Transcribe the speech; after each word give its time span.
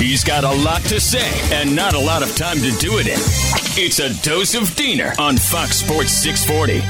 He's 0.00 0.24
got 0.24 0.44
a 0.44 0.64
lot 0.64 0.80
to 0.84 0.98
say 0.98 1.30
and 1.54 1.76
not 1.76 1.92
a 1.92 1.98
lot 1.98 2.22
of 2.22 2.34
time 2.34 2.56
to 2.56 2.70
do 2.78 2.98
it 2.98 3.06
in. 3.06 3.18
It's 3.76 3.98
a 3.98 4.08
dose 4.22 4.54
of 4.54 4.74
Diener 4.74 5.12
on 5.18 5.36
Fox 5.36 5.76
Sports 5.76 6.12
640. 6.12 6.82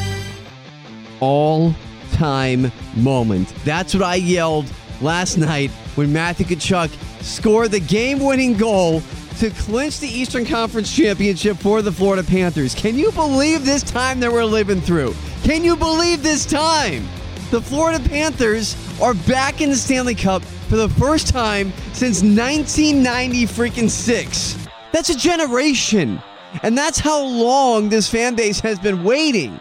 All 1.19 1.75
time 2.13 2.71
moment. 2.95 3.53
That's 3.65 3.95
what 3.95 4.05
I 4.05 4.15
yelled 4.15 4.73
last 5.01 5.39
night 5.39 5.73
when 5.97 6.13
Matthew 6.13 6.47
Tkachuk 6.47 6.91
scored 7.21 7.73
the 7.73 7.81
game 7.81 8.21
winning 8.21 8.57
goal 8.57 9.03
to 9.41 9.51
clinch 9.51 9.99
the 9.99 10.09
Eastern 10.09 10.47
Conference 10.47 10.95
Championship 10.95 11.57
for 11.57 11.83
the 11.83 11.91
Florida 11.91 12.23
Panthers. 12.23 12.77
Can 12.77 12.97
you 12.97 13.11
believe 13.11 13.65
this 13.65 13.83
time 13.83 14.21
that 14.21 14.31
we're 14.31 14.45
living 14.45 14.81
through? 14.81 15.17
Can 15.43 15.65
you 15.65 15.75
believe 15.75 16.23
this 16.23 16.47
time? 16.47 17.09
The 17.51 17.61
Florida 17.61 17.99
Panthers 18.09 18.77
are 19.01 19.15
back 19.15 19.61
in 19.61 19.71
the 19.71 19.77
Stanley 19.77 20.15
Cup 20.15 20.43
for 20.43 20.77
the 20.77 20.89
first 20.89 21.29
time 21.29 21.73
since 21.93 22.23
1990 22.23 23.47
freaking 23.47 23.89
6. 23.89 24.69
That's 24.93 25.09
a 25.09 25.17
generation. 25.17 26.23
And 26.63 26.77
that's 26.77 26.99
how 26.99 27.25
long 27.25 27.89
this 27.89 28.09
fan 28.09 28.35
base 28.35 28.61
has 28.61 28.79
been 28.79 29.03
waiting. 29.03 29.59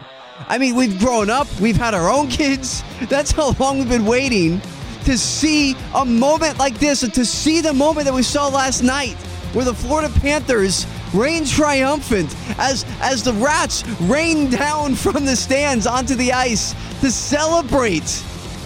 I 0.48 0.58
mean, 0.58 0.74
we've 0.74 0.98
grown 0.98 1.30
up, 1.30 1.46
we've 1.60 1.76
had 1.76 1.94
our 1.94 2.10
own 2.10 2.28
kids. 2.28 2.82
That's 3.08 3.30
how 3.30 3.52
long 3.52 3.78
we've 3.78 3.88
been 3.88 4.06
waiting 4.06 4.60
to 5.04 5.16
see 5.16 5.74
a 5.94 6.04
moment 6.04 6.58
like 6.58 6.78
this 6.78 7.02
and 7.02 7.14
to 7.14 7.24
see 7.24 7.60
the 7.60 7.72
moment 7.72 8.06
that 8.06 8.14
we 8.14 8.22
saw 8.22 8.48
last 8.48 8.82
night 8.82 9.16
where 9.52 9.64
the 9.64 9.74
Florida 9.74 10.12
Panthers 10.20 10.86
reign 11.14 11.44
triumphant 11.44 12.34
as 12.58 12.84
as 13.00 13.24
the 13.24 13.32
Rats 13.32 13.86
rain 14.02 14.50
down 14.50 14.94
from 14.94 15.24
the 15.24 15.34
stands 15.34 15.86
onto 15.86 16.14
the 16.14 16.32
ice 16.32 16.74
to 17.00 17.10
celebrate 17.10 18.22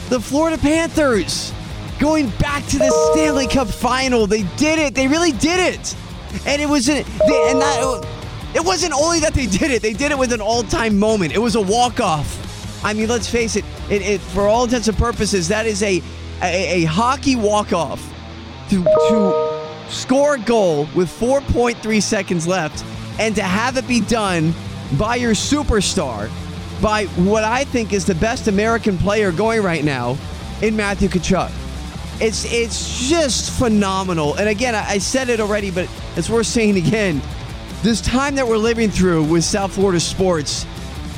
the 0.09 0.21
Florida 0.21 0.59
Panthers 0.59 1.53
going 1.99 2.29
back 2.39 2.67
to 2.67 2.79
the 2.79 2.91
Stanley 3.13 3.47
Cup 3.47 3.69
final. 3.69 4.27
They 4.27 4.43
did 4.57 4.79
it. 4.79 4.95
They 4.95 5.09
really 5.09 5.33
did 5.33 5.75
it. 5.75 5.97
And 6.47 6.61
it 6.61 6.69
was 6.69 6.89
an, 6.89 7.05
they, 7.27 7.51
and 7.51 7.61
that 7.61 8.07
it 8.55 8.65
wasn't 8.65 8.93
only 8.93 9.21
that 9.21 9.35
they 9.35 9.47
did 9.47 9.71
it. 9.71 9.83
They 9.83 9.93
did 9.93 10.13
it 10.13 10.19
with 10.19 10.33
an 10.33 10.41
all-time 10.41 10.99
moment. 10.99 11.33
It 11.33 11.39
was 11.39 11.55
a 11.55 11.61
walk-off. 11.61 12.85
I 12.85 12.93
mean, 12.93 13.09
let's 13.09 13.29
face 13.29 13.57
it, 13.57 13.65
it, 13.91 14.03
it 14.03 14.21
for 14.21 14.43
all 14.43 14.65
intents 14.65 14.89
and 14.89 14.97
purposes, 14.97 15.49
that 15.49 15.67
is 15.67 15.83
a 15.83 16.03
a, 16.43 16.83
a 16.83 16.85
hockey 16.85 17.37
walk-off 17.37 18.03
to 18.69 18.83
to 18.83 19.65
score 19.89 20.35
a 20.35 20.39
goal 20.39 20.89
with 20.95 21.09
4.3 21.09 22.03
seconds 22.03 22.47
left 22.47 22.85
and 23.19 23.35
to 23.37 23.43
have 23.43 23.77
it 23.77 23.87
be 23.87 24.01
done 24.01 24.53
by 24.99 25.17
your 25.17 25.35
superstar, 25.35 26.31
by 26.81 27.05
what 27.17 27.45
I 27.45 27.65
think 27.65 27.93
is 27.93 28.05
the 28.05 28.15
best 28.15 28.49
American 28.49 28.99
player 28.99 29.33
going 29.33 29.63
right 29.63 29.85
now 29.85 30.17
in 30.63 30.77
Matthew 30.77 31.09
Tkachuk. 31.09 31.51
It's 32.21 32.45
it's 32.53 33.09
just 33.09 33.59
phenomenal. 33.59 34.35
And 34.35 34.49
again, 34.49 34.75
I, 34.75 34.91
I 34.91 34.99
said 34.99 35.29
it 35.29 35.41
already, 35.41 35.71
but 35.71 35.89
it's 36.17 36.31
worth 36.31 36.47
saying 36.47 36.77
again. 36.77 37.21
This 37.83 38.01
time 38.01 38.35
that 38.37 38.47
we're 38.47 38.57
living 38.57 38.89
through 38.89 39.25
with 39.25 39.45
South 39.45 39.75
Florida 39.75 40.01
sports 40.01 40.65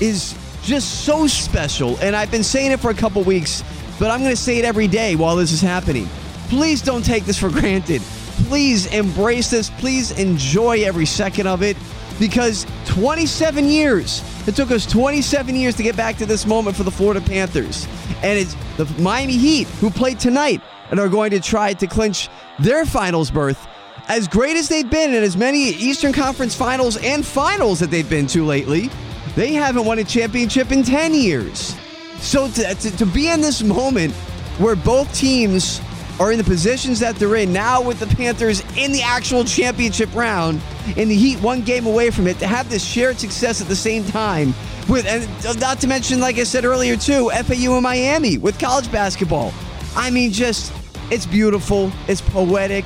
is 0.00 0.36
just 0.62 1.04
so 1.04 1.26
special. 1.28 1.96
And 2.00 2.16
I've 2.16 2.30
been 2.30 2.42
saying 2.42 2.72
it 2.72 2.80
for 2.80 2.90
a 2.90 2.94
couple 2.94 3.22
weeks, 3.22 3.62
but 4.00 4.10
I'm 4.10 4.20
going 4.20 4.32
to 4.32 4.40
say 4.40 4.58
it 4.58 4.64
every 4.64 4.88
day 4.88 5.14
while 5.14 5.36
this 5.36 5.52
is 5.52 5.60
happening. 5.60 6.08
Please 6.48 6.82
don't 6.82 7.04
take 7.04 7.24
this 7.24 7.38
for 7.38 7.50
granted. 7.50 8.02
Please 8.44 8.86
embrace 8.86 9.50
this. 9.50 9.70
Please 9.70 10.12
enjoy 10.12 10.82
every 10.84 11.06
second 11.06 11.46
of 11.46 11.62
it 11.62 11.76
because 12.18 12.66
27 12.86 13.66
years. 13.66 14.22
It 14.46 14.54
took 14.54 14.70
us 14.70 14.86
27 14.86 15.54
years 15.54 15.74
to 15.76 15.82
get 15.82 15.96
back 15.96 16.16
to 16.18 16.26
this 16.26 16.46
moment 16.46 16.76
for 16.76 16.82
the 16.82 16.90
Florida 16.90 17.20
Panthers. 17.20 17.86
And 18.22 18.38
it's 18.38 18.54
the 18.76 18.84
Miami 19.00 19.36
Heat 19.36 19.66
who 19.80 19.90
played 19.90 20.20
tonight 20.20 20.62
and 20.90 21.00
are 21.00 21.08
going 21.08 21.30
to 21.30 21.40
try 21.40 21.72
to 21.74 21.86
clinch 21.86 22.28
their 22.58 22.86
finals 22.86 23.30
berth. 23.30 23.66
As 24.08 24.28
great 24.28 24.56
as 24.56 24.68
they've 24.68 24.88
been 24.88 25.14
in 25.14 25.22
as 25.22 25.36
many 25.36 25.70
Eastern 25.70 26.12
Conference 26.12 26.54
finals 26.54 26.96
and 26.98 27.26
finals 27.26 27.80
that 27.80 27.90
they've 27.90 28.08
been 28.08 28.28
to 28.28 28.44
lately, 28.44 28.88
they 29.34 29.52
haven't 29.52 29.84
won 29.84 29.98
a 29.98 30.04
championship 30.04 30.70
in 30.70 30.82
10 30.82 31.12
years. 31.12 31.74
So 32.18 32.48
to, 32.48 32.74
to, 32.74 32.96
to 32.96 33.06
be 33.06 33.28
in 33.28 33.40
this 33.40 33.62
moment 33.62 34.14
where 34.58 34.76
both 34.76 35.12
teams 35.12 35.80
are 36.18 36.32
in 36.32 36.38
the 36.38 36.44
positions 36.44 36.98
that 37.00 37.16
they're 37.16 37.36
in 37.36 37.52
now 37.52 37.82
with 37.82 38.00
the 38.00 38.06
Panthers 38.06 38.62
in 38.76 38.92
the 38.92 39.02
actual 39.02 39.44
championship 39.44 40.12
round, 40.14 40.60
in 40.96 41.08
the 41.08 41.14
Heat 41.14 41.40
one 41.40 41.62
game 41.62 41.86
away 41.86 42.10
from 42.10 42.26
it, 42.26 42.38
to 42.38 42.46
have 42.46 42.70
this 42.70 42.84
shared 42.84 43.18
success 43.18 43.60
at 43.60 43.68
the 43.68 43.76
same 43.76 44.04
time 44.04 44.54
with, 44.88 45.06
and 45.06 45.28
not 45.60 45.80
to 45.80 45.86
mention, 45.86 46.20
like 46.20 46.38
I 46.38 46.44
said 46.44 46.64
earlier 46.64 46.96
too, 46.96 47.30
FAU 47.30 47.74
and 47.74 47.82
Miami 47.82 48.38
with 48.38 48.58
college 48.58 48.90
basketball. 48.90 49.52
I 49.94 50.10
mean, 50.10 50.32
just 50.32 50.72
it's 51.10 51.26
beautiful, 51.26 51.92
it's 52.08 52.20
poetic, 52.20 52.84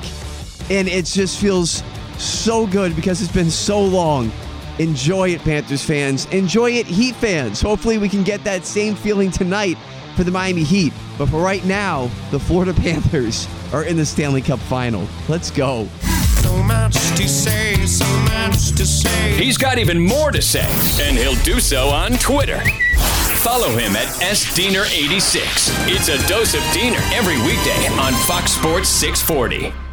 and 0.69 0.87
it 0.87 1.05
just 1.05 1.39
feels 1.39 1.83
so 2.17 2.67
good 2.67 2.95
because 2.95 3.21
it's 3.21 3.31
been 3.31 3.51
so 3.51 3.81
long. 3.81 4.31
Enjoy 4.79 5.29
it, 5.29 5.41
Panthers 5.41 5.83
fans. 5.83 6.25
Enjoy 6.27 6.71
it, 6.71 6.85
Heat 6.85 7.15
fans. 7.15 7.61
Hopefully, 7.61 7.97
we 7.97 8.09
can 8.09 8.23
get 8.23 8.43
that 8.43 8.65
same 8.65 8.95
feeling 8.95 9.29
tonight 9.29 9.77
for 10.15 10.23
the 10.23 10.31
Miami 10.31 10.63
Heat. 10.63 10.93
But 11.17 11.29
for 11.29 11.41
right 11.41 11.63
now, 11.65 12.09
the 12.31 12.39
Florida 12.39 12.73
Panthers 12.81 13.47
are 13.73 13.83
in 13.83 13.97
the 13.97 14.05
Stanley 14.05 14.41
Cup 14.41 14.59
final. 14.59 15.07
Let's 15.27 15.51
go. 15.51 15.87
So 16.41 16.63
much 16.63 16.93
to 16.93 17.27
say, 17.27 17.85
so 17.85 18.05
much 18.23 18.71
to 18.71 18.85
say. 18.85 19.35
He's 19.35 19.57
got 19.57 19.77
even 19.77 19.99
more 19.99 20.31
to 20.31 20.41
say, 20.41 20.67
and 21.01 21.17
he'll 21.17 21.41
do 21.43 21.59
so 21.59 21.87
on 21.89 22.13
Twitter. 22.13 22.59
Follow 23.41 23.69
him 23.69 23.95
at 23.95 24.07
SDiener86. 24.21 25.41
It's 25.87 26.09
a 26.09 26.27
dose 26.27 26.53
of 26.53 26.61
Diener 26.73 26.99
every 27.13 27.37
weekday 27.41 27.87
on 27.99 28.13
Fox 28.27 28.51
Sports 28.51 28.89
640. 28.89 29.90